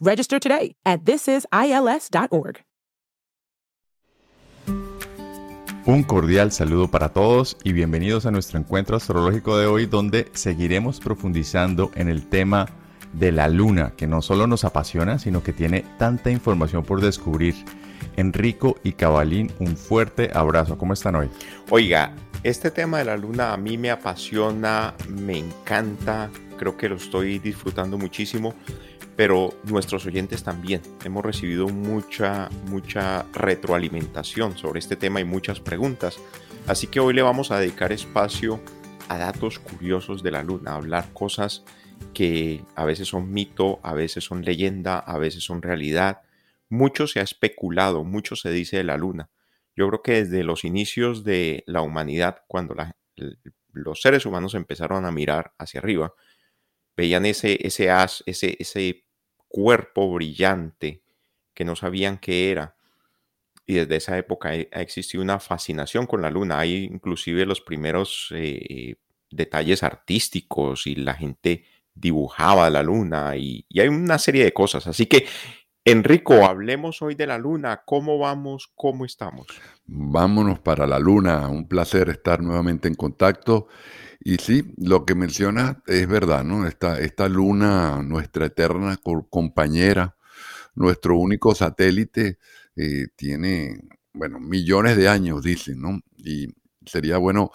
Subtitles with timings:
[0.00, 2.64] Register today at thisisils.org.
[5.86, 11.00] Un cordial saludo para todos y bienvenidos a nuestro encuentro astrológico de hoy donde seguiremos
[11.00, 12.66] profundizando en el tema
[13.12, 17.54] de la luna que no solo nos apasiona sino que tiene tanta información por descubrir.
[18.16, 20.78] Enrico y Cabalín, un fuerte abrazo.
[20.78, 21.28] ¿Cómo están hoy?
[21.70, 26.96] Oiga, este tema de la luna a mí me apasiona, me encanta, creo que lo
[26.96, 28.54] estoy disfrutando muchísimo
[29.20, 30.80] pero nuestros oyentes también.
[31.04, 36.18] Hemos recibido mucha, mucha retroalimentación sobre este tema y muchas preguntas.
[36.66, 38.62] Así que hoy le vamos a dedicar espacio
[39.10, 41.64] a datos curiosos de la luna, a hablar cosas
[42.14, 46.22] que a veces son mito, a veces son leyenda, a veces son realidad.
[46.70, 49.28] Mucho se ha especulado, mucho se dice de la luna.
[49.76, 52.74] Yo creo que desde los inicios de la humanidad, cuando
[53.74, 56.14] los seres humanos empezaron a mirar hacia arriba,
[56.96, 59.09] veían ese, ese as, ese, ese
[59.50, 61.02] cuerpo brillante
[61.52, 62.76] que no sabían qué era.
[63.66, 66.58] Y desde esa época ha existido una fascinación con la luna.
[66.58, 68.96] Hay inclusive los primeros eh,
[69.30, 74.86] detalles artísticos y la gente dibujaba la luna y, y, hay una serie de cosas.
[74.86, 75.26] Así que,
[75.84, 77.82] Enrico, hablemos hoy de la luna.
[77.84, 78.72] ¿Cómo vamos?
[78.74, 79.46] ¿Cómo estamos?
[79.86, 81.48] Vámonos para la luna.
[81.48, 83.68] Un placer estar nuevamente en contacto.
[84.22, 86.66] Y sí, lo que menciona es verdad, ¿no?
[86.66, 88.98] Esta, esta luna, nuestra eterna
[89.30, 90.16] compañera,
[90.74, 92.38] nuestro único satélite,
[92.76, 93.80] eh, tiene,
[94.12, 96.00] bueno, millones de años, dicen, ¿no?
[96.18, 96.48] Y
[96.84, 97.50] sería bueno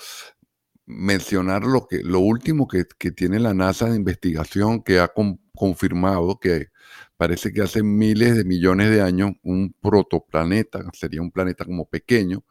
[0.87, 5.11] mencionar lo, que, lo último que, tiene la NASA de investigación que ha
[5.55, 6.69] confirmado que
[7.17, 12.43] parece que hace miles de millones de años un protoplaneta, sería un planeta como pequeño,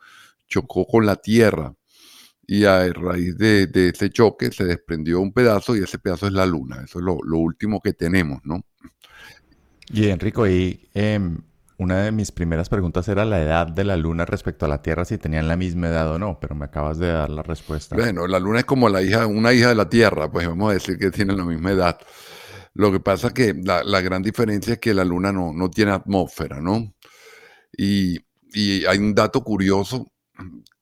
[0.49, 1.75] chocó con la Tierra
[2.47, 6.47] y a raíz de, ese choque se desprendió un pedazo y ese pedazo es la
[6.47, 6.83] luna.
[6.85, 8.61] Eso es lo, último que tenemos, ¿no?
[9.89, 11.39] Y Enrico, y em,
[11.79, 15.05] una de mis primeras preguntas era la edad de la luna respecto a la Tierra,
[15.05, 17.97] si tenían la misma edad o no, pero me acabas de dar la respuesta.
[17.97, 20.75] Bueno, la luna es como la hija, una hija de la Tierra, pues vamos a
[20.75, 21.99] decir que tienen la misma edad.
[22.75, 25.93] Lo que pasa es que la, gran diferencia es que la luna no, no tiene
[25.93, 26.93] atmósfera, ¿no?
[27.77, 28.19] Y,
[28.53, 30.11] y hay un dato curioso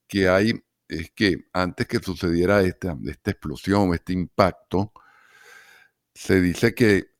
[0.08, 0.54] que hay
[0.92, 4.92] es que antes que sucediera esta, esta explosión, este impacto,
[6.14, 7.12] se dice que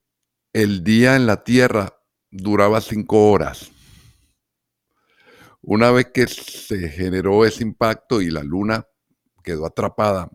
[0.53, 1.97] el día en la Tierra
[2.29, 3.71] duraba cinco horas.
[5.61, 8.85] Una vez que se generó ese impacto y la Luna
[9.43, 10.29] quedó atrapada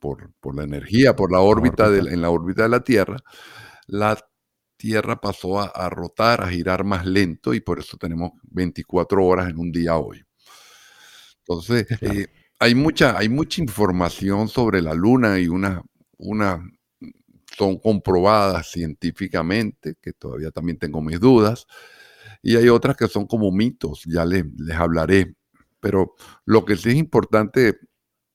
[0.00, 3.16] por, la energía, por la órbita, en la órbita de la Tierra,
[3.86, 4.18] la
[4.76, 9.48] Tierra pasó a, a, rotar, a girar más lento y por eso tenemos 24 horas
[9.48, 10.24] en un día hoy.
[11.46, 12.26] Entonces, eh,
[12.58, 15.82] hay, mucha, hay mucha información sobre la luna y una,
[16.18, 16.64] una
[17.56, 21.66] son comprobadas científicamente, que todavía también tengo mis dudas,
[22.42, 25.34] y hay otras que son como mitos, ya les, les hablaré.
[25.80, 26.14] Pero
[26.44, 27.78] lo que sí es importante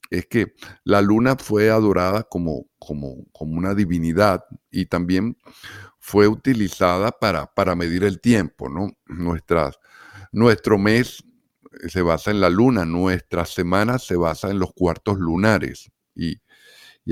[0.10, 0.54] es que
[0.84, 5.38] la luna fue adorada como, como, como una divinidad y también
[6.00, 8.92] fue utilizada para, para medir el tiempo, ¿no?
[9.08, 9.78] Nuestras,
[10.32, 11.24] nuestro mes
[11.88, 15.92] se basa en la luna, nuestra semana se basa en los cuartos lunares.
[16.16, 16.38] Y,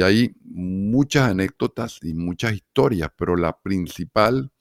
[0.03, 4.51] hay muchas anécdotas y muchas historias, pero la principal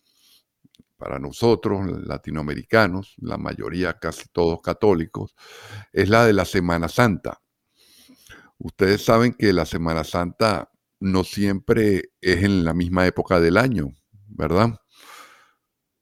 [0.96, 5.34] para nosotros, latinoamericanos, la mayoría, casi todos católicos,
[5.92, 7.42] es la de la Semana Santa.
[8.58, 10.70] Ustedes saben que la Semana Santa
[11.00, 13.92] no siempre es en la misma época del año,
[14.28, 14.78] ¿verdad?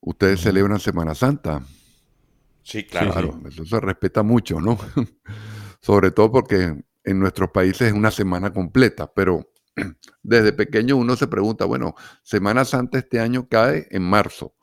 [0.01, 1.65] Ustedes celebran Semana Santa.
[2.63, 3.41] Sí, claro.
[3.47, 4.79] Eso se respeta mucho, ¿no?
[5.81, 9.53] Sobre todo porque en nuestros países es una semana completa, pero
[10.23, 14.55] desde pequeño uno se pregunta, bueno, Semana Santa este año cae en marzo.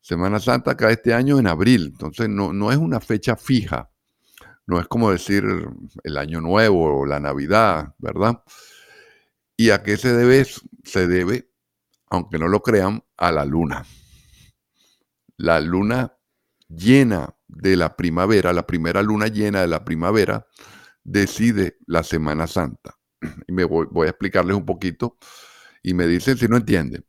[0.00, 3.90] Semana Santa cae este año en abril, entonces no, no es una fecha fija,
[4.66, 5.44] no es como decir
[6.02, 8.42] el Año Nuevo o la Navidad, ¿verdad?
[9.56, 10.46] ¿Y a qué se debe?
[10.84, 11.50] Se debe,
[12.08, 13.84] aunque no lo crean, a la luna.
[15.36, 16.15] La luna
[16.68, 20.46] llena de la primavera, la primera luna llena de la primavera,
[21.04, 22.96] decide la Semana Santa.
[23.46, 25.16] Y me voy, a explicarles un poquito
[25.82, 27.04] y me dicen si no entienden.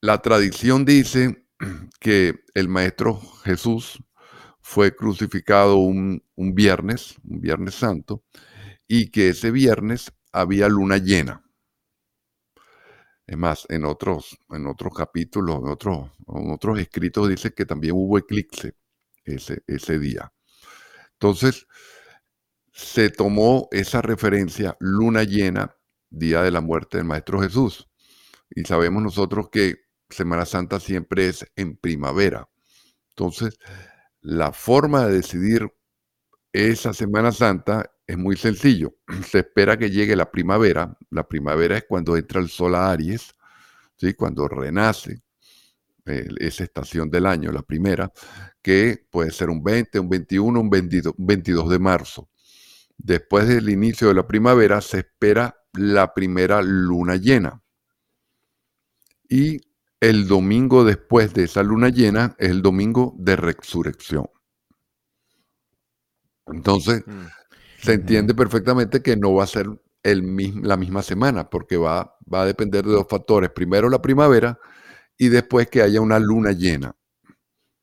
[0.00, 1.46] La tradición dice
[2.00, 4.02] que el Maestro Jesús
[4.60, 8.24] fue crucificado un, un, viernes, un viernes santo,
[8.88, 11.45] y que ese viernes había luna llena.
[13.26, 17.94] Es más, en otros, en otros capítulos, en otros, en otros escritos dice que también
[17.96, 18.76] hubo eclipse
[19.24, 20.32] ese, ese día.
[21.14, 21.66] Entonces,
[22.72, 25.74] se tomó esa referencia, luna llena,
[26.10, 27.88] día de la muerte del Maestro Jesús.
[28.50, 29.76] Y sabemos nosotros que
[30.08, 32.48] Semana Santa siempre es en primavera.
[33.10, 33.58] Entonces,
[34.20, 35.72] la forma de decidir
[36.52, 38.94] esa Semana Santa es muy sencillo.
[39.28, 40.96] Se espera que llegue la primavera.
[41.10, 43.34] La primavera es cuando entra el sol a Aries,
[43.96, 44.14] ¿sí?
[44.14, 45.22] cuando renace
[46.06, 48.12] esa estación del año, la primera,
[48.62, 52.28] que puede ser un 20, un 21, un 22, 22 de marzo.
[52.96, 57.60] Después del inicio de la primavera se espera la primera luna llena.
[59.28, 59.60] Y
[60.00, 64.30] el domingo después de esa luna llena es el domingo de resurrección.
[66.46, 67.26] Entonces, mm.
[67.80, 69.66] Se entiende perfectamente que no va a ser
[70.02, 73.50] el la misma semana, porque va, va a depender de dos factores.
[73.50, 74.58] Primero la primavera
[75.18, 76.94] y después que haya una luna llena.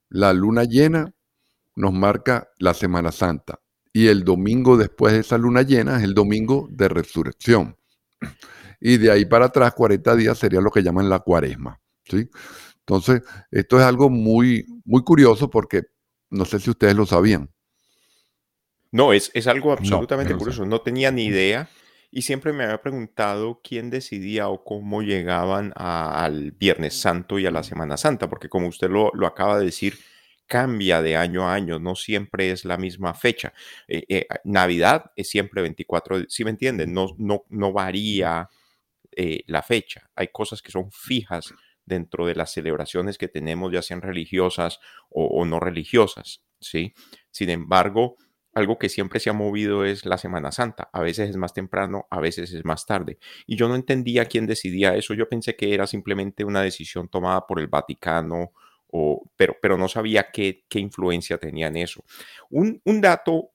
[0.08, 1.12] La luna llena
[1.76, 3.60] nos marca la Semana Santa
[3.92, 7.76] y el domingo después de esa luna llena es el domingo de resurrección.
[8.80, 11.80] Y de ahí para atrás, 40 días sería lo que llaman la cuaresma.
[12.04, 12.28] ¿sí?
[12.80, 15.82] Entonces, esto es algo muy, muy curioso porque
[16.30, 17.50] no sé si ustedes lo sabían.
[18.94, 20.64] No, es, es algo absolutamente curioso.
[20.64, 21.68] No tenía ni idea
[22.12, 27.50] y siempre me había preguntado quién decidía o cómo llegaban al Viernes Santo y a
[27.50, 29.98] la Semana Santa, porque como usted lo, lo acaba de decir,
[30.46, 33.52] cambia de año a año, no siempre es la misma fecha.
[33.88, 38.48] Eh, eh, Navidad es siempre 24, si me entienden, no, no, no varía
[39.10, 40.08] eh, la fecha.
[40.14, 41.52] Hay cosas que son fijas
[41.84, 44.78] dentro de las celebraciones que tenemos, ya sean religiosas
[45.10, 46.94] o, o no religiosas, ¿sí?
[47.32, 48.18] Sin embargo,
[48.54, 50.88] algo que siempre se ha movido es la Semana Santa.
[50.92, 53.18] A veces es más temprano, a veces es más tarde.
[53.46, 55.14] Y yo no entendía quién decidía eso.
[55.14, 58.52] Yo pensé que era simplemente una decisión tomada por el Vaticano,
[58.88, 62.04] o, pero, pero no sabía qué, qué influencia tenía en eso.
[62.48, 63.50] Un, un dato,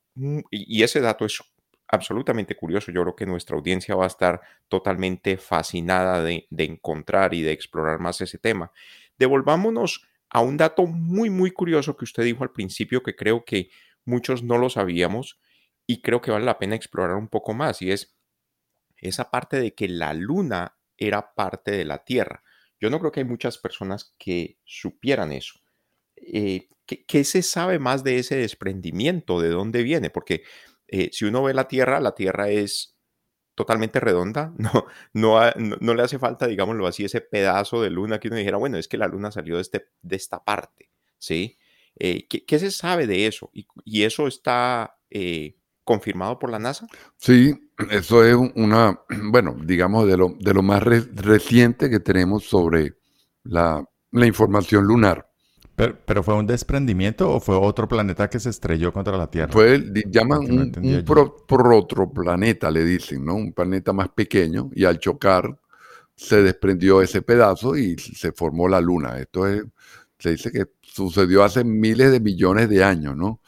[0.52, 1.42] y ese dato es
[1.88, 2.92] absolutamente curioso.
[2.92, 7.54] Yo creo que nuestra audiencia va a estar totalmente fascinada de, de encontrar y de
[7.54, 8.72] explorar más ese tema.
[9.18, 13.70] Devolvámonos a un dato muy, muy curioso que usted dijo al principio que creo que
[14.10, 15.40] muchos no lo sabíamos
[15.88, 18.18] y creo que vale la pena explorar un poco más y es
[18.98, 22.44] esa parte de que la luna era parte de la Tierra.
[22.80, 25.60] Yo no creo que hay muchas personas que supieran eso.
[26.16, 29.40] Eh, ¿qué, se sabe más de ese desprendimiento?
[29.40, 30.10] ¿De dónde viene?
[30.10, 30.44] Porque
[30.88, 32.98] eh, si uno ve la Tierra, la Tierra es
[33.56, 38.30] totalmente redonda, no, no, no, le hace falta, digámoslo así, ese pedazo de luna que
[38.30, 41.58] uno dijera, bueno, es que la luna salió de, este, de esta parte, ¿sí?
[42.00, 43.52] Eh, ¿qué, se sabe de eso?
[43.54, 46.88] ¿Y, eso está eh, confirmado por la NASA?
[47.18, 52.96] Sí, eso es una, bueno, digamos, de lo, de lo más reciente que tenemos sobre
[53.44, 55.28] la, información lunar.
[56.06, 59.52] Pero, fue un desprendimiento o fue otro planeta que se estrelló contra la Tierra?
[59.52, 63.36] Fue, llaman un, un protoplaneta, le dicen, ¿no?
[63.36, 65.58] Un planeta más pequeño y al chocar
[66.18, 69.18] se desprendió ese pedazo y se formó la Luna.
[69.20, 69.64] Esto es,
[70.18, 70.66] se dice que
[71.06, 73.42] sucedió hace miles de millones de años, ¿no?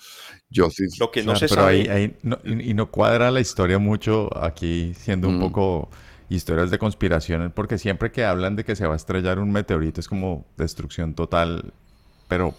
[0.50, 0.86] Yo sí.
[1.00, 2.14] Lo que no se sabe.
[2.46, 5.40] y, no cuadra la historia mucho aquí, siendo un mm.
[5.40, 5.90] poco
[6.30, 10.00] historias de conspiración, porque siempre que hablan de que se va a estrellar un meteorito
[10.00, 11.74] es como destrucción total,
[12.28, 12.54] pero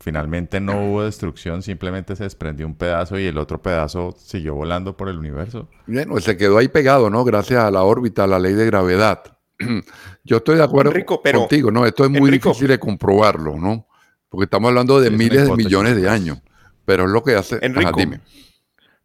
[0.00, 4.96] finalmente no hubo destrucción, simplemente se desprendió un pedazo y el otro pedazo siguió volando
[4.96, 5.68] por el universo.
[5.86, 7.24] Bueno, se quedó ahí pegado, ¿no?
[7.24, 9.22] Gracias a la órbita, a la ley de gravedad.
[10.24, 10.92] Yo estoy de acuerdo
[11.34, 11.84] contigo, ¿no?
[11.84, 13.87] Esto es muy difícil de comprobarlo, ¿no?
[14.28, 16.38] Porque estamos hablando de miles de millones de años.
[16.84, 17.58] Pero es lo que hace.
[17.62, 17.98] Enrico,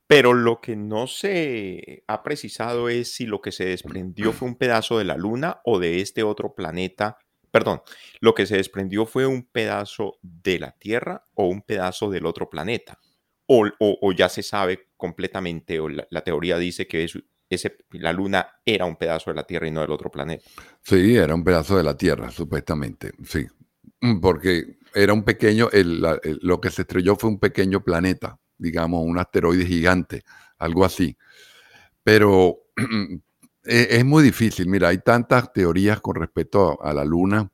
[0.07, 4.55] Pero lo que no se ha precisado es si lo que se desprendió fue un
[4.55, 7.17] pedazo de la Luna o de este otro planeta.
[7.51, 7.81] Perdón,
[8.19, 12.49] lo que se desprendió fue un pedazo de la Tierra o un pedazo del otro
[12.49, 12.99] planeta.
[13.47, 18.85] O, ya se sabe completamente, o la, teoría dice que es ese, la Luna era
[18.85, 20.43] un pedazo de la Tierra y no del otro planeta.
[20.81, 23.45] Sí, era un pedazo de la Tierra, supuestamente, sí.
[24.01, 25.69] Mm, porque era un pequeño,
[26.41, 30.23] lo que se estrelló fue un pequeño planeta, digamos, un asteroide gigante,
[30.57, 31.17] algo así.
[32.03, 32.59] Pero
[33.63, 37.51] e, es, muy difícil, mira, hay tantas teorías con respecto a, la Luna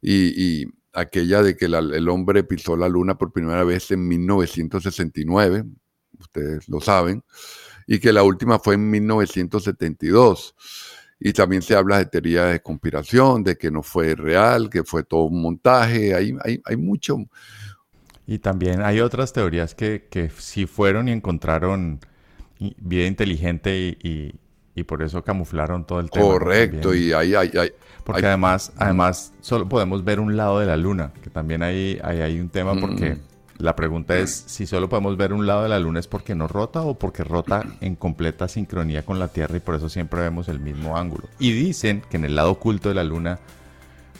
[0.00, 5.64] y, aquella de que el hombre pisó la Luna por primera vez en 1969,
[6.18, 7.22] ustedes lo saben,
[7.86, 10.54] y que la última fue en 1972.
[11.20, 15.02] Y también se habla de teoría de conspiración, de que no fue real, que fue
[15.02, 17.16] todo un montaje, hay, hay, mucho.
[18.26, 22.00] Y también hay otras teorías que, que sí fueron y encontraron
[22.58, 24.34] vida inteligente y,
[24.74, 26.24] y, por eso camuflaron todo el tema.
[26.24, 27.72] Correcto, y ahí hay, hay,
[28.04, 32.20] Porque además, además solo podemos ver un lado de la luna, que también hay, hay,
[32.20, 33.16] hay un tema porque
[33.58, 36.46] la pregunta es si solo podemos ver un lado de la luna es porque no
[36.46, 40.48] rota o porque rota en completa sincronía con la Tierra y por eso siempre vemos
[40.48, 41.28] el mismo ángulo.
[41.38, 43.40] Y dicen que en el lado oculto de la luna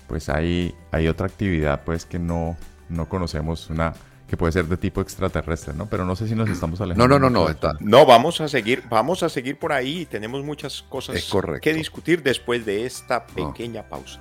[0.08, 2.56] pues hay, hay otra actividad pues que no,
[2.88, 3.94] no conocemos, una
[4.28, 5.86] que puede ser de tipo extraterrestre, ¿no?
[5.86, 7.08] Pero no sé si nos estamos alejando.
[7.08, 7.72] No, no, no, no, está.
[7.80, 10.04] No, vamos a seguir, vamos a seguir por ahí.
[10.04, 14.20] Tenemos muchas cosas que discutir después de esta pequeña pausa.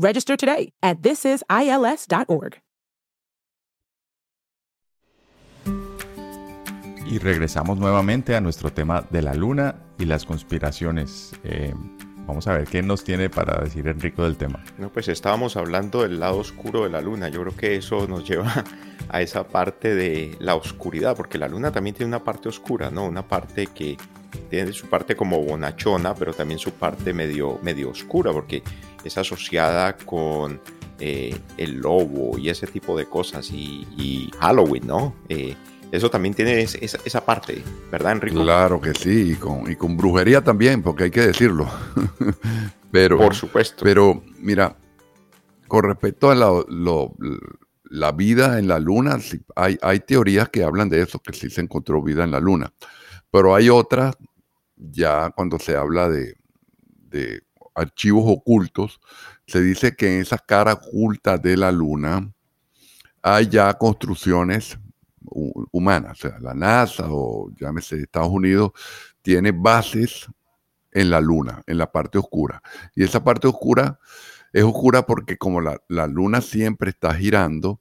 [0.00, 2.62] Register today at thisisils.org.
[7.06, 11.32] Y regresamos nuevamente a nuestro tema de la luna y las conspiraciones.
[11.42, 11.74] Eh,
[12.24, 14.62] vamos a ver qué nos tiene para decir Enrico del tema.
[14.78, 17.28] No, pues estábamos hablando del lado oscuro de la luna.
[17.28, 18.64] Yo creo que eso nos lleva
[19.08, 23.06] a esa parte de la oscuridad, porque la luna también tiene una parte oscura, ¿no?
[23.06, 23.96] Una parte que
[24.48, 28.62] tiene su parte como bonachona, pero también su parte medio, medio oscura, porque
[29.04, 30.60] es asociada con
[30.98, 35.14] eh, el lobo y ese tipo de cosas y, Halloween, ¿no?
[35.28, 35.56] Eh,
[35.92, 38.42] eso también tiene esa, parte, ¿verdad, Enrico?
[38.42, 41.68] Claro que sí, y con, y con brujería también, porque hay que decirlo.
[42.92, 43.82] pero, Por supuesto.
[43.82, 44.76] Pero, mira,
[45.66, 46.52] con respecto a la,
[47.84, 49.18] la vida en la luna,
[49.56, 52.72] hay, hay teorías que hablan de eso, que sí se encontró vida en la luna.
[53.30, 54.16] Pero hay otras,
[54.76, 56.34] ya cuando se habla de,
[57.08, 57.42] de
[57.74, 59.00] archivos ocultos,
[59.46, 62.32] se dice que en esa cara oculta de la luna
[63.22, 64.78] hay ya construcciones
[65.72, 68.72] humanas, o sea, la NASA o llámese Estados Unidos,
[69.22, 70.26] tiene bases
[70.92, 72.62] en la luna, en la parte oscura.
[72.94, 73.98] Y esa parte oscura
[74.52, 77.80] es oscura porque como la, la luna siempre está girando,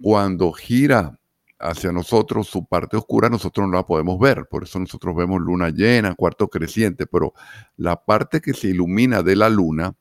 [0.00, 1.18] cuando gira
[1.58, 4.46] hacia nosotros su parte oscura, nosotros no la podemos ver.
[4.48, 7.32] Por eso nosotros vemos luna llena, cuarto creciente, pero
[7.76, 9.94] la parte que se ilumina de la luna,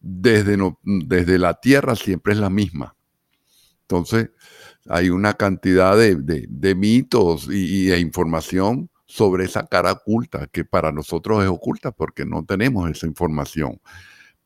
[0.00, 2.94] desde, desde la Tierra siempre es la misma.
[3.82, 4.30] Entonces,
[4.88, 11.42] hay una cantidad de, mitos y, de información sobre esa cara oculta, que para nosotros
[11.42, 13.80] es oculta porque no tenemos esa información.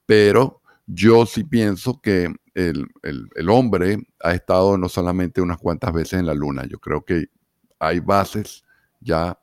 [0.06, 2.88] Pero yo sí pienso que el,
[3.48, 7.26] hombre ha estado no solamente unas cuantas veces en la luna, yo creo que
[7.78, 8.64] hay bases
[9.00, 9.38] ya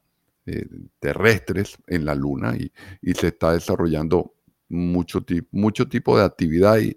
[0.45, 0.67] eh,
[0.99, 2.71] terrestres en la luna y,
[3.13, 4.33] se está desarrollando
[4.69, 6.95] mucho, mucho tipo de actividad e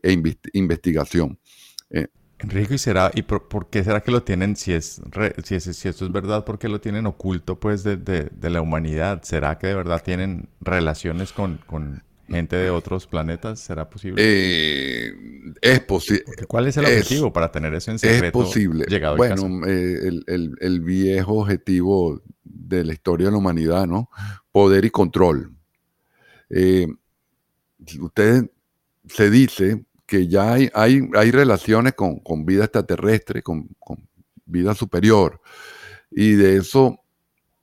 [0.52, 1.38] investigación.
[1.90, 2.08] Eh,
[2.38, 5.00] Enrique, ¿y será, y por, qué será que lo tienen, si es,
[5.44, 9.22] si, si esto es verdad, por qué lo tienen oculto pues de, la humanidad?
[9.22, 11.60] ¿Será que de verdad tienen relaciones con,
[12.28, 13.60] gente de otros planetas?
[13.60, 14.22] ¿Será posible?
[14.24, 15.12] Eh,
[15.60, 16.24] es posible.
[16.48, 18.26] ¿Cuál es el objetivo para tener eso en secreto?
[18.26, 18.86] Es posible.
[19.16, 24.10] bueno, eh, el, viejo objetivo de la historia de la humanidad, ¿no?
[24.52, 25.54] Poder y control.
[26.50, 26.86] Eh,
[28.00, 28.50] usted
[29.08, 33.68] se dice que ya hay, hay, relaciones con, vida extraterrestre, con,
[34.44, 35.40] vida superior.
[36.10, 37.00] Y de eso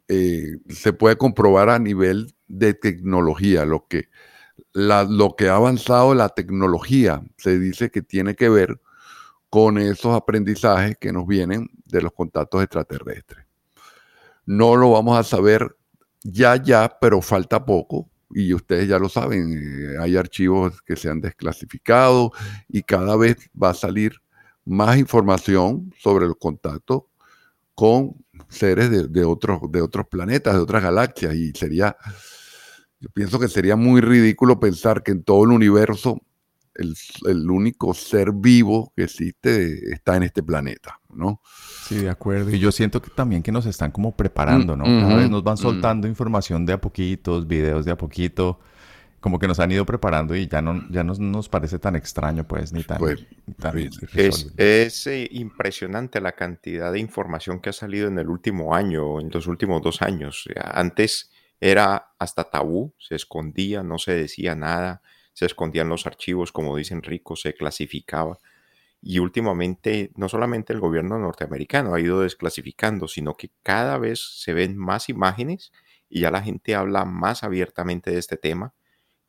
[0.08, 4.10] eh, se puede comprobar a nivel de tecnología, lo que,
[4.74, 8.79] lo que ha avanzado la tecnología se dice que tiene que ver
[9.50, 13.46] con esos aprendizajes que nos vienen de los contactos extraterrestres.
[14.46, 15.75] No lo vamos a saber
[16.24, 18.10] ya, ya, pero falta poco.
[18.34, 22.31] Y ustedes ya lo saben, eh, hay archivos que se han desclasificado
[22.70, 24.13] y cada vez va a salir
[24.63, 27.03] más información sobre los contactos
[27.75, 28.15] con
[28.48, 31.36] seres de, otros, de otros planetas, de otras galaxias.
[31.36, 31.98] Y sería,
[33.01, 36.22] yo pienso que sería muy ridículo pensar que en todo el universo
[36.75, 41.41] el, único ser vivo que existe está en este planeta, ¿no?
[41.88, 42.50] Sí, de acuerdo.
[42.51, 44.86] Y yo siento que también que nos están como preparando, ¿no?
[44.86, 48.60] Cada vez nos van soltando información de a poquitos, videos de a poquito
[49.22, 52.43] como que nos han ido preparando y ya no, ya no nos parece tan extraño,
[52.43, 52.98] pues, ni tan...
[52.98, 53.24] Pues,
[54.58, 59.29] es, eh, impresionante la cantidad de información que ha salido en el último año, en
[59.29, 60.50] los últimos dos años.
[60.55, 61.30] Antes
[61.62, 65.03] era hasta tabú, se escondía, no se decía nada,
[65.34, 68.39] se escondían los archivos, como dicen Rico, se clasificaba.
[69.00, 74.53] Y últimamente, no solamente el gobierno norteamericano ha ido desclasificando, sino que cada vez se
[74.53, 75.72] ven más imágenes
[76.10, 78.74] y ya la gente habla más abiertamente de este tema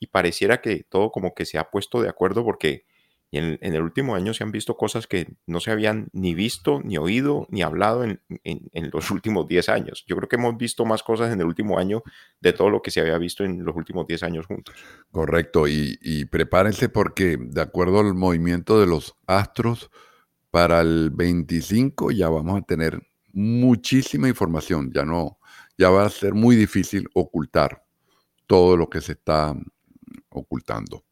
[0.01, 2.87] y pareciera que todo como que se ha puesto de acuerdo porque
[3.33, 6.99] en, el último año se han visto cosas que no se habían ni visto, ni
[6.99, 8.21] oído, ni hablado en,
[8.93, 10.05] los últimos 10 años.
[10.07, 12.03] Yo creo que hemos visto más cosas en el último año
[12.41, 14.75] de todo lo que se había visto en los últimos 10 años juntos.
[15.11, 19.91] Correcto, y, y prepárense porque de acuerdo al movimiento de los astros,
[20.51, 23.01] para el 25 ya vamos a tener
[23.33, 25.39] muchísima información, ya no,
[25.79, 27.83] ya va a ser muy difícil ocultar
[28.47, 29.57] todo lo que se está
[30.29, 31.05] ocultando.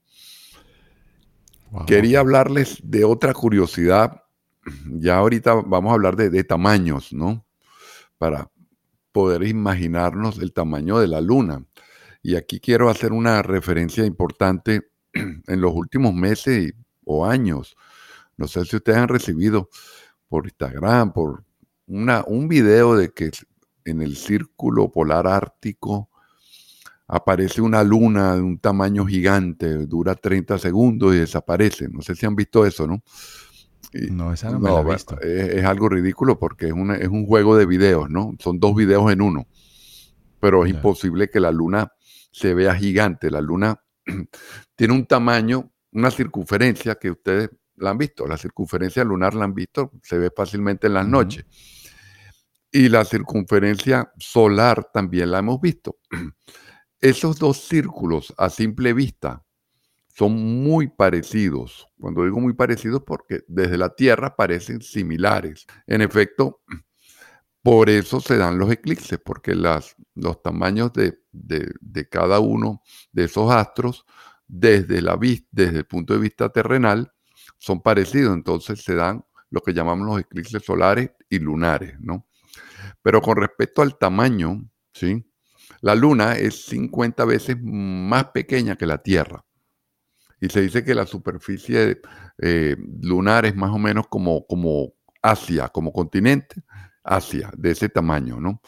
[1.86, 4.24] Quería hablarles de otra curiosidad.
[4.86, 7.46] Ya ahorita vamos a hablar de, tamaños, ¿no?
[8.18, 8.50] Para
[9.12, 11.64] poder imaginarnos el tamaño de la luna.
[12.22, 16.74] Y aquí quiero hacer una referencia importante en los últimos meses
[17.04, 17.76] o años.
[18.36, 19.70] No sé si ustedes han recibido
[20.28, 21.44] por Instagram, por
[21.86, 23.30] una, un video de que
[23.84, 26.09] en el círculo polar ártico
[27.12, 31.88] aparece una luna de un tamaño gigante, dura 30 segundos y desaparece.
[31.88, 33.02] No sé si han visto eso, ¿no?
[34.10, 35.20] no, esa no, me la he visto.
[35.20, 38.36] Es, algo ridículo porque es, es un juego de videos, ¿no?
[38.38, 39.48] Son dos videos en uno.
[40.38, 41.92] Pero es imposible que la luna
[42.30, 43.30] se vea gigante.
[43.30, 43.82] La luna
[44.76, 48.26] tiene un tamaño, una circunferencia que ustedes la han visto.
[48.28, 51.44] La circunferencia lunar la han visto, se ve fácilmente en las noches.
[52.70, 55.98] Y la circunferencia solar también la hemos visto.
[57.00, 59.44] Esos dos círculos a simple vista
[60.14, 61.88] son muy parecidos.
[61.98, 65.66] Cuando digo muy parecidos porque desde la Tierra parecen similares.
[65.86, 66.60] En efecto,
[67.62, 72.82] por eso se dan los eclipses, porque los tamaños de, cada uno
[73.12, 74.04] de esos astros
[74.46, 75.18] desde, la,
[75.50, 77.12] desde el punto de vista terrenal
[77.58, 78.34] son parecidos.
[78.34, 82.26] Entonces se dan lo que llamamos los eclipses solares y lunares, ¿no?
[83.02, 85.29] Pero con respecto al tamaño, ¿sí?
[85.80, 89.44] La Luna es 50 veces más pequeña que la Tierra.
[90.40, 92.00] Y se dice que la superficie
[92.38, 96.62] eh, lunar es más o menos como, como Asia, como continente,
[97.02, 98.62] Asia, de ese tamaño, ¿no?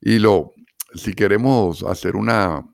[0.00, 0.52] Y lo,
[0.94, 2.64] si queremos hacer una,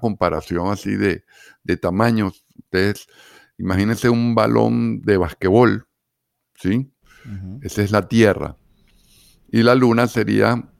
[0.00, 1.24] comparación así de,
[1.64, 3.06] de tamaños, ustedes
[3.58, 5.86] imagínense un balón de basquetbol,
[6.54, 6.92] ¿sí?
[7.62, 8.56] Esa es la Tierra.
[9.48, 10.71] Y la Luna sería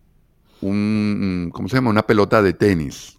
[0.62, 1.90] un, ¿cómo se llama?
[1.90, 3.18] Una pelota de tenis.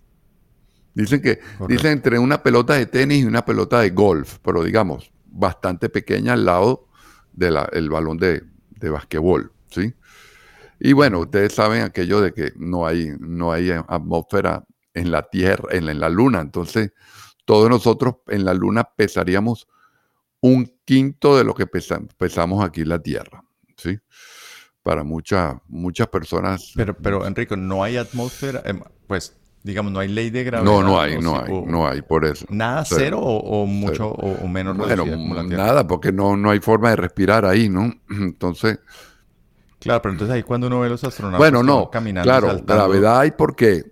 [0.93, 5.11] Dicen que, dicen entre una pelota de tenis y una pelota de golf, pero digamos,
[5.25, 6.87] bastante pequeña al lado
[7.31, 9.93] del balón de, de basquetbol, ¿sí?
[10.79, 15.69] Y bueno, ustedes saben aquello de que no hay, no hay atmósfera en la Tierra,
[15.71, 16.91] en la, Luna, entonces
[17.45, 19.67] todos nosotros en la Luna pesaríamos
[20.41, 23.43] un quinto de lo que pesamos aquí en la Tierra,
[23.77, 23.97] ¿sí?
[24.83, 26.73] Para muchas muchas personas.
[26.75, 30.69] Pero, pero Enrico, no hay atmósfera, em, pues digamos, no hay ley de gravedad.
[30.69, 32.45] No, no hay, no hay, no hay, por eso.
[32.49, 34.77] Nada, cero, o, mucho o, menos.
[34.77, 35.05] Bueno,
[35.45, 37.91] nada, porque no, no hay forma de respirar ahí, ¿no?
[38.09, 38.79] Entonces.
[39.79, 43.31] Claro, pero entonces ahí cuando uno ve los astronautas bueno, no, caminando, claro, gravedad hay
[43.31, 43.83] porque,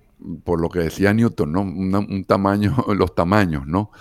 [0.46, 1.62] por lo que decía Newton, ¿no?
[1.64, 3.92] un tamaño, los tamaños, ¿no?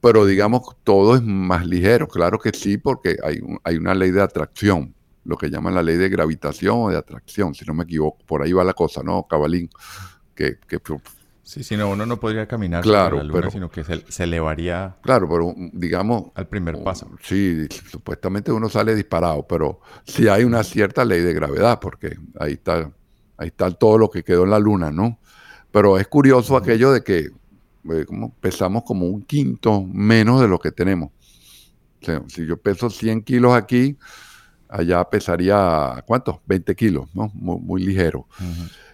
[0.00, 4.22] Pero digamos, todo es más ligero, claro que sí, porque hay, hay una ley de
[4.22, 8.18] atracción lo que llaman la ley de gravitación o de atracción, si no me equivoco.
[8.26, 9.70] Por ahí va la cosa, ¿no, Cabalín?
[10.34, 10.78] Que, que
[11.44, 14.96] Sí, si no, uno no podría caminar claro, la luna, sino que se, elevaría.
[15.02, 16.30] Claro, pero digamos.
[16.34, 17.10] Al primer paso.
[17.20, 22.52] Sí, supuestamente uno sale disparado, pero sí hay una cierta ley de gravedad, porque ahí
[22.52, 22.90] está,
[23.36, 25.18] ahí está todo lo que quedó en la luna, ¿no?
[25.72, 27.30] Pero es curioso aquello de que
[27.90, 28.06] eh,
[28.40, 31.10] pesamos como un quinto menos de lo que tenemos.
[32.00, 33.98] O sea, si yo peso 100 kilos aquí,
[34.72, 36.42] allá pesaría, ¿cuánto?
[36.46, 37.30] 20 kilos, ¿no?
[37.34, 38.26] Muy, ligero.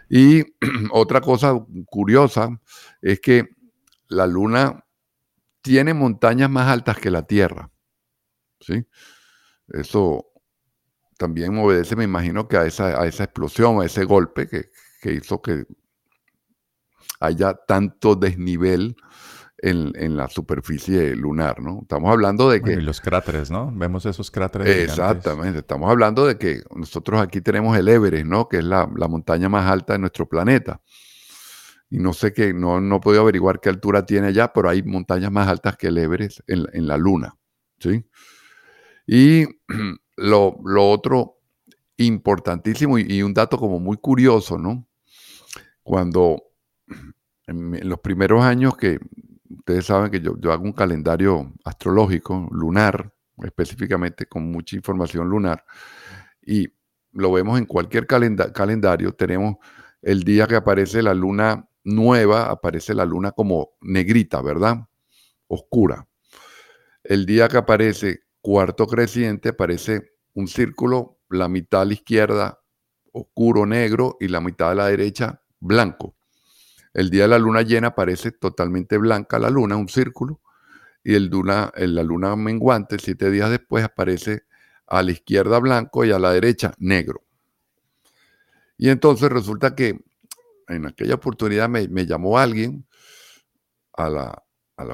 [0.09, 0.45] Y
[0.93, 1.55] otra cosa
[1.87, 2.61] curiosa
[3.01, 3.49] es que
[4.09, 4.85] la luna
[5.63, 7.71] tiene montañas más altas que la Tierra.
[8.61, 8.87] ¿Sí?
[9.69, 10.27] Eso
[11.17, 15.13] también obedece, me imagino, que a esa, a esa explosión, a ese golpe que, que
[15.13, 15.65] hizo que
[17.21, 18.97] haya tanto desnivel
[19.61, 21.81] en, la superficie lunar, ¿no?
[21.83, 22.75] Estamos hablando de que...
[22.75, 23.73] y los cráteres, ¿no?
[23.75, 24.69] Vemos esos cráteres.
[24.69, 28.49] Exactamente, estamos hablando de que nosotros aquí tenemos el Everest, ¿no?
[28.49, 30.81] Que es la, montaña más alta de nuestro planeta.
[31.91, 34.83] Y no sé qué, no, no he podido averiguar qué altura tiene allá, pero hay
[34.83, 37.35] montañas más altas que el Everest en, la Luna,
[37.81, 38.05] ¿sí?
[39.07, 39.47] Y
[40.17, 41.41] lo, otro
[41.97, 44.87] importantísimo y, y un dato como muy curioso, ¿no?
[45.83, 46.43] Cuando
[47.49, 48.99] en los primeros años que
[49.49, 55.65] ustedes saben que yo, hago un calendario astrológico, lunar, específicamente con mucha información lunar,
[56.43, 56.69] y
[57.13, 59.57] lo vemos en cualquier calendario, tenemos
[60.03, 64.87] el día que aparece la luna nueva, aparece la luna como negrita, ¿verdad?
[65.47, 66.07] Oscura.
[67.03, 72.61] El día que aparece cuarto creciente, aparece un círculo, la mitad a la izquierda
[73.13, 76.15] oscuro negro y la mitad a la derecha blanco.
[76.95, 80.41] El día de la luna llena aparece totalmente blanca la luna, un círculo,
[81.05, 84.45] y el luna, la luna menguante, siete días después, aparece
[84.87, 87.23] a la izquierda blanco y a la derecha negro.
[88.77, 89.99] Y entonces resulta que
[90.69, 92.87] en aquella oportunidad me, llamó alguien
[93.95, 94.45] a la,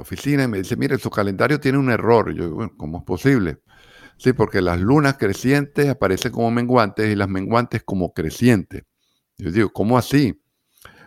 [0.00, 2.32] oficina y me dice, mire, su calendario tiene un error.
[2.32, 3.58] yo digo, bueno, ¿cómo es posible?
[4.16, 8.84] Sí, porque las lunas crecientes aparecen como menguantes y las menguantes como crecientes.
[9.36, 10.40] Yo digo, ¿cómo así?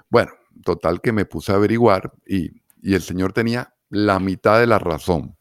[0.09, 0.31] Bueno,
[0.63, 5.35] Total que me puse a averiguar y, el señor tenía la mitad de la razón.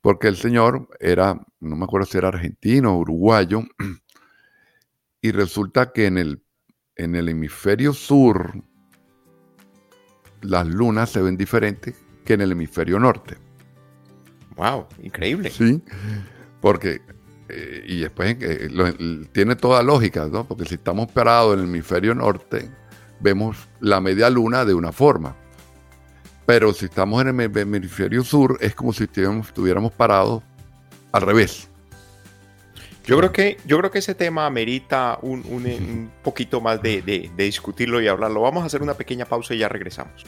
[0.00, 3.62] Porque el señor era, no me acuerdo si era argentino o uruguayo,
[5.20, 6.44] y resulta que en el,
[6.96, 8.62] en el hemisferio sur
[10.42, 13.36] las lunas se ven diferentes que en el hemisferio norte.
[14.56, 14.86] ¡Wow!
[15.02, 15.50] Increíble.
[15.50, 15.82] Sí,
[16.60, 17.00] porque,
[17.48, 18.68] eh, y después eh,
[19.32, 20.46] tiene toda lógica, ¿no?
[20.46, 22.70] Porque si estamos parados en el hemisferio norte,
[23.20, 25.36] vemos la media luna de una forma.
[26.46, 30.42] Pero si estamos en el hemisferio sur, es como si estuviéramos, parados
[31.12, 31.68] al revés.
[33.06, 38.00] Yo creo que, yo creo que ese tema amerita un, poquito más de, de, discutirlo
[38.00, 38.40] y hablarlo.
[38.40, 40.24] Vamos a hacer una pequeña pausa y ya regresamos.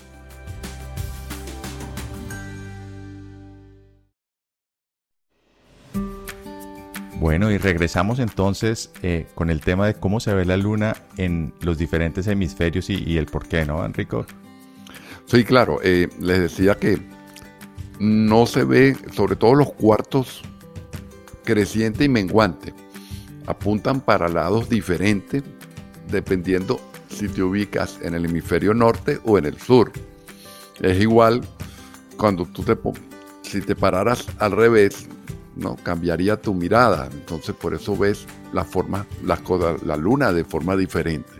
[7.26, 11.52] Bueno, y regresamos entonces eh, con el tema de cómo se ve la luna en
[11.60, 14.24] los diferentes hemisferios y, el por qué, ¿no, Enrico?
[15.24, 15.80] Sí, claro.
[15.82, 17.00] Eh, les decía que
[17.98, 20.42] no se ve, sobre todo los cuartos
[21.42, 22.72] creciente y menguante,
[23.48, 25.42] apuntan para lados diferentes
[26.08, 29.90] dependiendo si te ubicas en el hemisferio norte o en el sur.
[30.80, 31.40] Es igual
[32.16, 32.78] cuando tú te,
[33.42, 35.08] si te pararas al revés,
[35.56, 35.76] ¿no?
[35.76, 37.08] Cambiaría tu mirada.
[37.12, 39.40] Entonces por eso ves la forma, la,
[39.84, 41.32] la luna de forma diferente.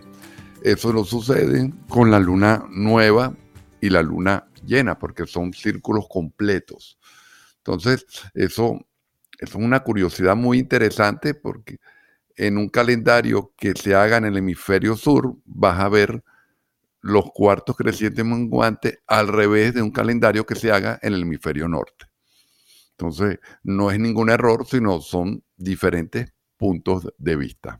[0.61, 3.33] Eso no sucede con la luna nueva
[3.79, 6.97] y la luna llena, porque son círculos completos.
[7.57, 8.79] Entonces, eso,
[9.39, 11.77] es una curiosidad muy interesante porque
[12.35, 16.23] en un calendario que se haga en el hemisferio sur, vas a ver
[17.01, 21.67] los cuartos crecientes menguantes al revés de un calendario que se haga en el hemisferio
[21.67, 22.05] norte.
[22.99, 27.79] Entonces, no es ningún error, sino son diferentes puntos de vista.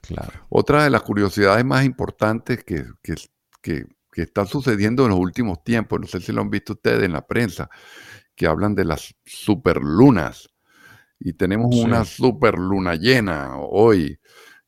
[0.00, 0.46] Claro.
[0.48, 6.06] Otra de las curiosidades más importantes que, que, están sucediendo en los últimos tiempos, no
[6.06, 7.68] sé si lo han visto ustedes en la prensa,
[8.34, 10.48] que hablan de las superlunas.
[11.18, 14.18] Y tenemos una superluna llena hoy.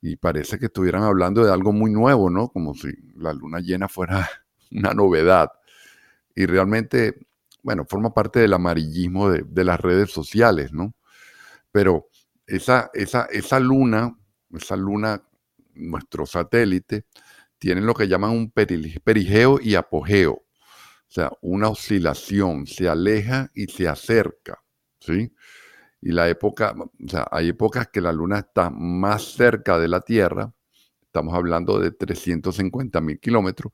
[0.02, 2.48] Y parece que estuvieran hablando de algo muy nuevo, ¿no?
[2.48, 4.29] Como si la luna llena fuera
[4.70, 5.50] una novedad.
[6.35, 7.25] Y realmente
[7.66, 10.94] bueno, forma parte del amarillismo de, las redes sociales, ¿no?
[11.72, 12.07] Pero
[12.46, 14.16] esa, esa, esa luna,
[14.52, 15.20] esa luna,
[15.74, 17.07] nuestro satélite,
[17.59, 20.35] tiene lo que llaman un perigeo y apogeo.
[20.35, 20.44] O
[21.09, 24.62] sea, una oscilación, se aleja y se acerca,
[25.00, 25.35] ¿sí?
[26.00, 30.02] Y la época, o sea, hay épocas que la luna está más cerca de la
[30.02, 30.55] Tierra,
[31.02, 33.72] estamos hablando de 350 mil kilómetros,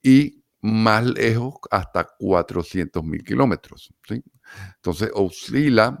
[0.00, 3.92] y más lejos hasta 400 mil kilómetros.
[4.76, 5.98] Entonces oscila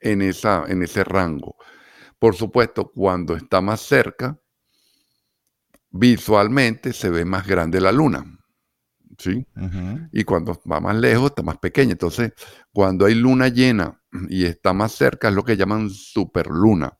[0.00, 1.56] en, esa, en ese rango.
[2.18, 4.38] Por supuesto, cuando está más cerca,
[5.90, 8.24] visualmente se ve más grande la luna.
[9.18, 9.46] ¿Sí?
[10.12, 11.92] Y cuando va más lejos está más pequeña.
[11.92, 12.32] Entonces,
[12.72, 16.98] cuando hay luna llena y está más cerca, es lo que llaman superluna.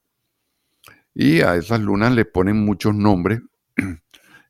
[1.15, 3.41] Y a esas lunas le ponen muchos nombres.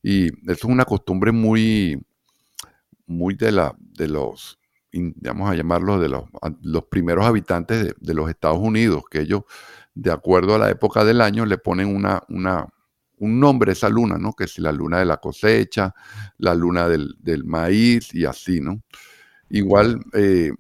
[0.03, 2.03] Y eso es una costumbre muy,
[3.11, 4.59] muy de, la, de los,
[4.93, 6.25] vamos a llamarlos, de los,
[6.63, 9.43] los primeros habitantes de, los Estados Unidos, que ellos,
[9.95, 12.67] de acuerdo a la época del año, le ponen una, una,
[13.19, 14.33] un nombre a esa luna, ¿no?
[14.33, 15.93] Que es la luna de la cosecha,
[16.39, 18.83] la luna del, maíz y así, ¿no?
[19.49, 20.53] Igual eh,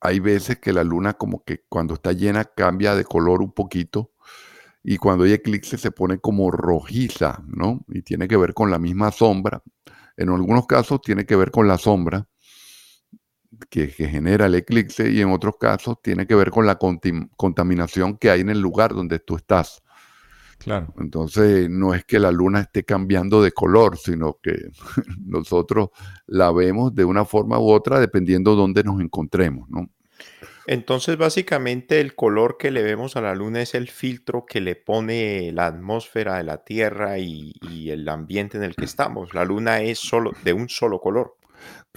[0.00, 4.10] hay veces que la luna como que cuando está llena cambia de color un poquito
[4.82, 7.84] y cuando hay eclipse se pone como rojiza, ¿no?
[7.88, 9.62] Y tiene que ver con la misma sombra.
[10.16, 12.26] En algunos casos tiene que ver con la sombra
[13.68, 18.30] que, genera el eclipse y en otros casos tiene que ver con la contaminación que
[18.30, 19.82] hay en el lugar donde tú estás.
[20.58, 20.94] Claro.
[20.98, 24.70] Entonces, no es que la luna esté cambiando de color, sino que
[25.18, 25.90] nosotros
[26.26, 29.90] la vemos de una forma u otra dependiendo de dónde nos encontremos, ¿no?
[30.66, 34.76] Entonces, básicamente el color que le vemos a la luna es el filtro que le
[34.76, 37.52] pone la atmósfera de la Tierra y,
[37.90, 39.34] el ambiente en el que estamos.
[39.34, 41.36] La luna es solo de un solo color.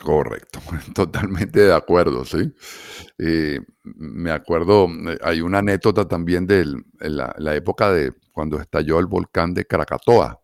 [0.01, 0.59] Correcto,
[0.93, 2.53] totalmente de acuerdo, sí.
[3.17, 6.65] Eh, me acuerdo, eh, hay una anécdota también de
[6.99, 10.41] la, época de cuando estalló el volcán de Krakatoa,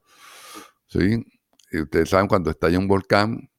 [0.88, 1.26] ¿sí?
[1.72, 3.51] Y ustedes saben, cuando estalla un volcán,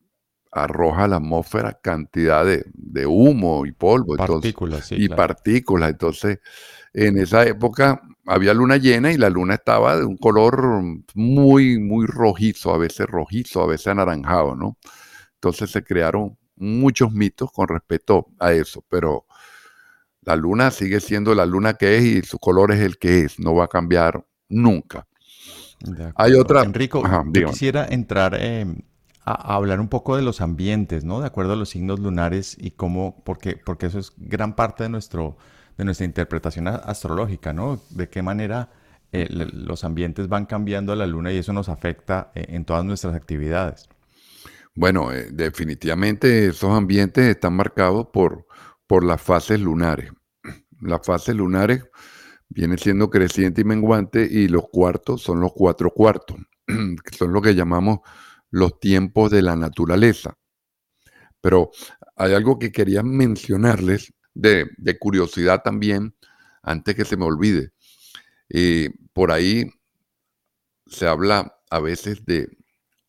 [0.52, 4.16] arroja a la atmósfera cantidad de, humo y polvo.
[4.16, 5.90] Partículas, y partículas.
[5.90, 6.38] Entonces,
[6.92, 10.82] en esa época había luna llena y la luna estaba de un color
[11.14, 14.76] muy, muy rojizo, a veces rojizo, a veces anaranjado, ¿no?
[15.34, 19.26] Entonces se crearon muchos mitos con respecto a eso, pero
[20.20, 23.40] la luna sigue siendo la luna que es y su color es el que es,
[23.40, 25.08] no va a cambiar nunca.
[26.14, 26.62] Hay otra.
[26.62, 28.82] Enrico, yo quisiera entrar em,
[29.24, 31.20] a, hablar un poco de los ambientes, ¿no?
[31.20, 34.88] De acuerdo a los signos lunares y cómo, porque, porque eso es gran parte de,
[34.88, 35.36] nuestro,
[35.76, 37.80] de nuestra interpretación astrológica, ¿no?
[37.90, 38.70] De qué manera
[39.12, 42.84] eh, los ambientes van cambiando a la luna y eso nos afecta eh, en todas
[42.84, 43.88] nuestras actividades.
[44.74, 48.46] Bueno, eh, definitivamente esos ambientes están marcados por,
[48.86, 50.10] por las fases lunares.
[50.80, 51.84] Las fases lunares
[52.48, 57.40] vienen siendo creciente y menguante y los cuartos son los cuatro cuartos, que son lo
[57.40, 58.00] que llamamos
[58.52, 60.36] los tiempos de la naturaleza.
[61.40, 61.70] Pero
[62.16, 64.68] hay algo que quería mencionarles de,
[65.00, 66.14] curiosidad también,
[66.62, 67.72] antes que se me olvide.
[68.48, 69.68] Eh, por ahí
[70.86, 72.56] se habla a veces de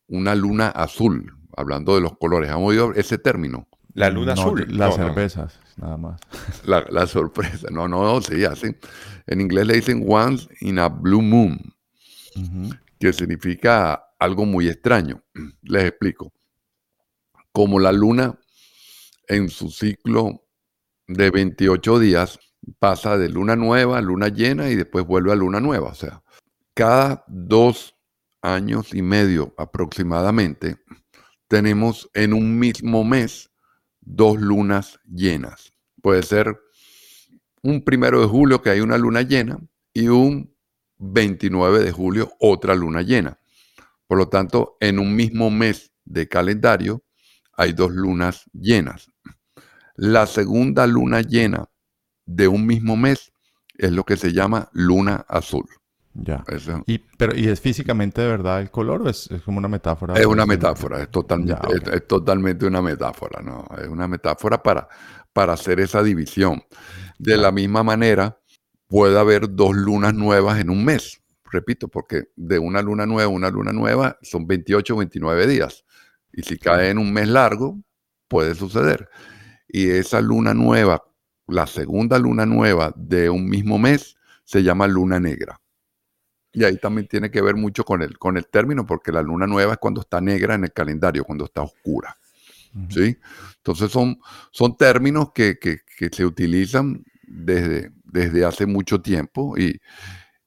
[0.07, 2.49] una luna azul hablando de los colores.
[2.49, 3.67] ¿Han oído ese término?
[3.93, 4.65] La luna azul.
[4.69, 6.21] Las cervezas, nada más.
[6.65, 7.67] La, sorpresa.
[7.69, 8.75] No, no, sí, así.
[9.27, 11.59] En inglés le dicen once in a blue moon,
[12.97, 15.23] que significa algo muy extraño.
[15.61, 16.33] Les explico.
[17.51, 18.39] Como la luna
[19.27, 20.47] en su ciclo
[21.07, 22.39] de 28 días
[22.79, 25.89] pasa de luna nueva a luna llena y después vuelve a luna nueva.
[25.89, 26.23] O sea,
[26.73, 27.95] cada dos
[28.41, 30.77] años y medio aproximadamente,
[31.47, 33.51] tenemos en un mismo mes
[34.01, 35.71] dos lunas llenas.
[36.01, 36.59] Puede ser
[37.61, 39.59] un primero de julio que hay una luna llena
[39.93, 40.53] y un
[40.97, 43.39] 29 de julio otra luna llena.
[44.07, 47.03] Por lo tanto, en un mismo mes de calendario
[47.55, 49.11] hay dos lunas llenas.
[49.95, 51.69] La segunda luna llena
[52.25, 53.31] de un mismo mes
[53.77, 55.65] es lo que se llama luna azul.
[56.15, 56.43] Ya.
[56.85, 60.13] ¿Y, pero, ¿Y es físicamente de verdad el color o es, como una metáfora?
[60.13, 61.55] Es una metáfora, es totalmente,
[61.91, 63.65] es, totalmente una metáfora, ¿no?
[63.81, 64.87] Es una metáfora para,
[65.31, 66.63] para hacer esa división.
[67.17, 68.39] De la misma manera,
[68.87, 71.22] puede haber dos lunas nuevas en un mes.
[71.53, 75.85] Repito, porque de una luna nueva a una luna nueva son 28 o 29 días.
[76.31, 77.79] Y si cae en un mes largo,
[78.27, 79.07] puede suceder.
[79.67, 81.03] Y esa luna nueva,
[81.45, 85.61] la segunda luna nueva de un mismo mes, se llama luna negra.
[86.51, 89.45] Y ahí también tiene que ver mucho con el, con el término, porque la luna
[89.45, 92.17] nueva es cuando está negra en el calendario, cuando está oscura.
[92.89, 93.15] ¿sí?
[93.57, 95.55] Entonces son, son términos que,
[96.11, 99.79] se utilizan desde, desde hace mucho tiempo y,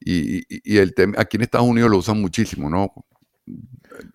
[0.09, 2.93] y, el aquí en Estados Unidos lo usan muchísimo, ¿no?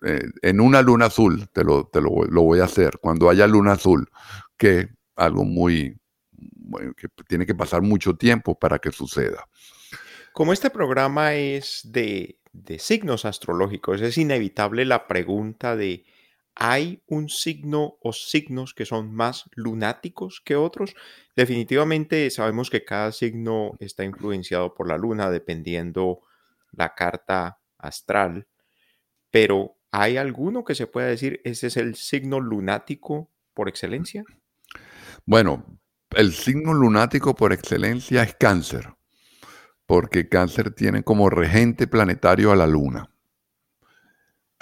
[0.06, 3.72] Eh, en una luna azul, te, lo, te lo, voy a hacer, cuando haya luna
[3.72, 4.08] azul,
[4.56, 5.98] que algo muy,
[6.96, 9.46] que tiene que pasar mucho tiempo para que suceda.
[10.32, 12.38] Como este programa es de,
[12.78, 16.06] signos astrológicos, es inevitable la pregunta de,
[16.54, 20.94] ¿hay un signo o signos que son más lunáticos que otros?
[21.36, 26.20] Definitivamente sabemos que cada signo está influenciado por la luna dependiendo
[26.72, 28.46] la carta astral,
[29.30, 34.24] pero ¿hay alguno que se pueda decir ese es el signo lunático por excelencia?
[35.26, 35.64] Bueno,
[36.10, 38.94] el signo lunático por excelencia es cáncer,
[39.86, 43.11] porque cáncer tiene como regente planetario a la luna.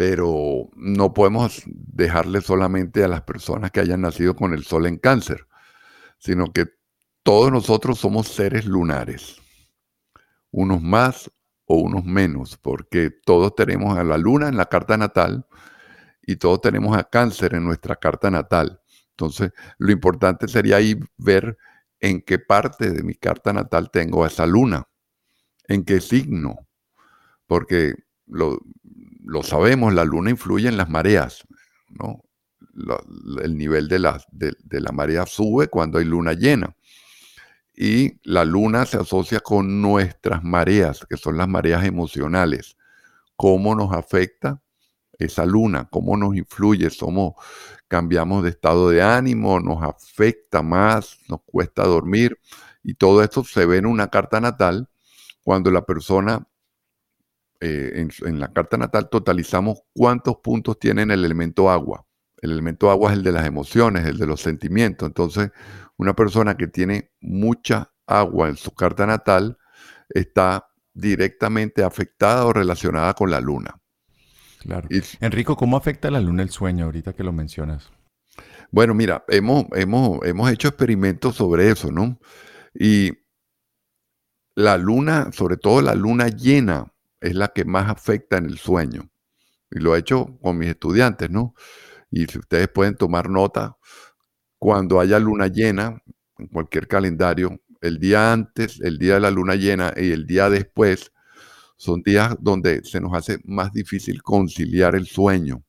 [0.01, 4.97] Pero no podemos dejarle solamente a las personas que hayan nacido con el sol en
[4.97, 5.47] cáncer,
[6.17, 6.69] sino que
[7.23, 9.37] todos nosotros somos seres lunares,
[10.53, 11.31] unos más
[11.67, 15.47] o unos menos, porque todos tenemos a la luna en la carta natal
[16.23, 18.81] y todos tenemos a cáncer en nuestra carta natal.
[19.11, 21.59] Entonces, lo importante sería ahí ver
[22.01, 24.89] en qué parte de mi carta natal tengo esa luna,
[25.69, 26.57] en qué signo,
[27.47, 28.61] porque lo,
[29.43, 31.47] sabemos, la luna influye en las mareas,
[31.89, 32.25] ¿no?
[33.43, 36.75] el nivel de la, de la marea sube cuando hay luna llena.
[37.75, 42.77] Y la luna se asocia con nuestras mareas, que son las mareas emocionales.
[43.37, 44.61] ¿Cómo nos afecta
[45.19, 45.89] esa luna?
[45.91, 46.91] ¿Cómo nos influye?
[46.91, 47.35] Somos,
[47.89, 52.39] cambiamos de estado de ánimo, nos afecta más, nos cuesta dormir.
[52.83, 54.91] Y todo esto se ve en una carta natal
[55.43, 56.47] cuando la persona,
[57.61, 62.07] eh, en, en, la carta natal totalizamos cuántos puntos tiene el elemento agua.
[62.41, 65.07] El elemento agua es el de las emociones, el de los sentimientos.
[65.07, 65.51] Entonces,
[65.97, 69.59] una persona que tiene mucha agua en su carta natal
[70.09, 73.79] está directamente afectada o relacionada con la luna.
[74.61, 74.89] Claro.
[75.21, 77.91] Enrico, ¿cómo afecta la luna el sueño ahorita que lo mencionas?
[78.71, 82.19] Bueno, mira, hemos, hemos, hemos hecho experimentos sobre eso, ¿no?
[82.75, 83.13] Y
[84.55, 89.11] la luna, sobre todo la luna llena, es la que más afecta en el sueño.
[89.71, 91.55] Y lo he hecho con mis estudiantes, ¿no?
[92.11, 93.77] Y si ustedes pueden tomar nota,
[94.59, 96.03] cuando haya luna llena,
[96.39, 100.51] en cualquier calendario, el día antes, el día de la luna llena y el día
[100.51, 101.13] después,
[101.77, 105.65] son días donde se nos hace más difícil conciliar el sueño,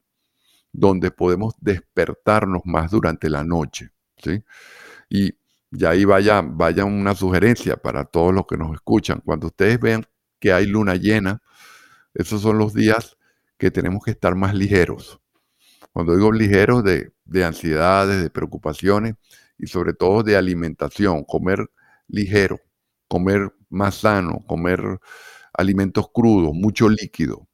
[0.73, 3.91] donde podemos despertarnos más durante la noche.
[4.17, 4.43] ¿sí?
[5.09, 5.33] Y,
[5.71, 9.21] ya ahí vaya, vaya una sugerencia para todos los que nos escuchan.
[9.23, 10.05] Cuando ustedes vean
[10.41, 11.41] que hay luna llena,
[12.13, 13.17] esos son los días
[13.57, 15.21] que tenemos que estar más ligeros.
[15.93, 19.15] Cuando digo ligeros de, de ansiedades, de preocupaciones
[19.57, 21.69] y sobre todo de alimentación, comer
[22.07, 22.59] ligero,
[23.07, 24.99] comer más sano, comer
[25.53, 27.47] alimentos crudos, mucho líquido.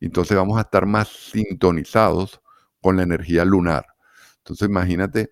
[0.00, 2.40] Entonces vamos a estar más sintonizados
[2.80, 3.84] con la energía lunar.
[4.38, 5.30] Entonces imagínate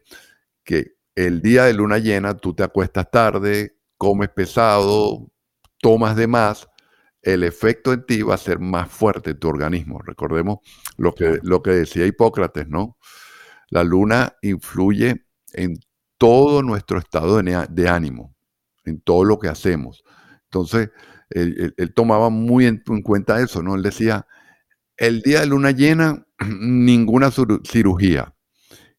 [0.64, 5.30] que el día de luna llena tú te acuestas tarde, comes pesado,
[5.80, 6.68] tomas de más,
[7.26, 10.00] el efecto en ti va a ser más fuerte en tu organismo.
[10.00, 10.58] Recordemos
[10.96, 12.98] lo que, lo que decía Hipócrates, ¿no?
[13.68, 15.76] La luna influye en
[16.18, 18.36] todo nuestro estado de, ánimo,
[18.84, 20.04] en todo lo que hacemos.
[20.44, 20.90] Entonces,
[21.30, 23.74] él, tomaba muy en, cuenta eso, ¿no?
[23.74, 24.24] Él decía,
[24.96, 26.24] el día de luna llena,
[26.60, 28.36] ninguna cirugía.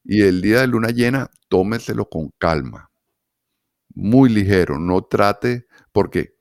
[0.04, 2.90] Y el día de luna llena, tómeselo con calma,
[3.94, 6.37] muy ligero, no trate, porque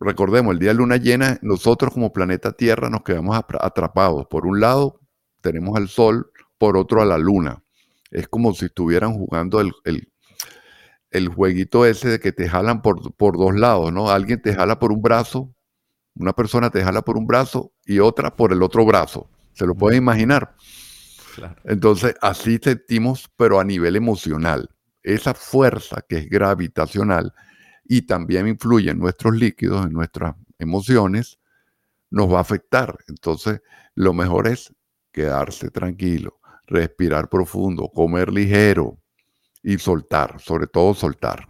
[0.00, 4.26] recordemos, el día de luna llena, nosotros como planeta Tierra nos quedamos atrapados.
[4.26, 5.00] Por un lado,
[5.40, 7.62] tenemos al Sol, por otro a la Luna.
[8.10, 9.72] Es como si estuvieran jugando el,
[11.10, 14.10] el, jueguito ese de que te jalan por, por, dos lados, ¿no?
[14.10, 15.54] Alguien te jala por un brazo,
[16.14, 19.28] una persona te jala por un brazo y otra por el otro brazo.
[19.52, 20.54] ¿Se lo pueden imaginar?
[21.64, 24.68] Entonces, así sentimos, pero a nivel emocional.
[25.02, 27.32] Esa fuerza que es gravitacional
[27.92, 31.40] y también influye en nuestros líquidos, en nuestras emociones,
[32.08, 32.96] nos va a afectar.
[33.08, 33.62] Entonces,
[33.96, 34.72] lo mejor es
[35.10, 39.00] quedarse tranquilo, respirar profundo, comer ligero
[39.64, 41.48] y soltar, sobre todo soltar.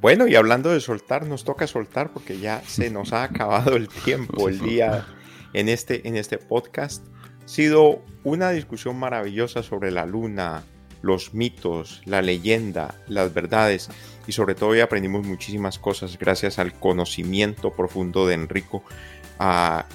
[0.00, 3.88] Bueno, y hablando de soltar, nos toca soltar porque ya se nos ha acabado el
[3.88, 5.06] tiempo, el día
[5.52, 7.06] en este, en este podcast.
[7.44, 10.64] Ha sido una discusión maravillosa sobre la luna,
[11.02, 13.90] los mitos, la leyenda, las verdades
[14.26, 18.82] y sobre todo hoy aprendimos muchísimas cosas gracias al conocimiento profundo de Enrico.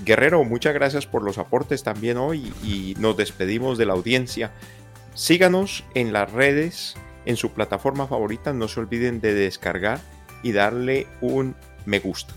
[0.03, 4.51] Guerrero, muchas gracias por los aportes también hoy y nos despedimos de la audiencia.
[5.13, 6.95] Síganos en las redes,
[7.25, 9.99] en su plataforma favorita, no se olviden de descargar
[10.43, 12.36] y darle un me gusta.